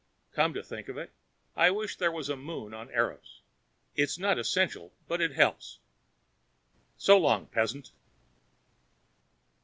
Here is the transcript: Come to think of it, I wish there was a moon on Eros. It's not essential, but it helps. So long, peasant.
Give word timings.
Come 0.31 0.55
to 0.55 0.63
think 0.63 0.89
of 0.89 0.97
it, 0.97 1.11
I 1.55 1.69
wish 1.69 1.95
there 1.97 2.11
was 2.11 2.27
a 2.27 2.35
moon 2.35 2.73
on 2.73 2.89
Eros. 2.89 3.41
It's 3.95 4.17
not 4.17 4.39
essential, 4.39 4.91
but 5.07 5.21
it 5.21 5.33
helps. 5.33 5.77
So 6.97 7.19
long, 7.19 7.45
peasant. 7.45 7.91